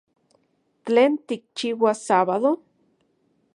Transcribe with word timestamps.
¿Tlen 0.85 1.13
tikchiuas 1.27 1.99
sábado? 2.07 2.51